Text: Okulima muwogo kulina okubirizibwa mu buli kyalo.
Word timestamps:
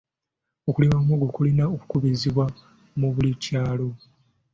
Okulima 0.69 0.97
muwogo 1.05 1.27
kulina 1.35 1.63
okubirizibwa 1.75 2.45
mu 2.99 3.07
buli 3.13 3.31
kyalo. 3.43 3.89